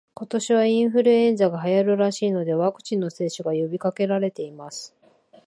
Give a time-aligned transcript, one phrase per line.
[0.15, 4.95] 今年はインフルエンザが流行るらしいので、ワクチンの接種が呼びかけられています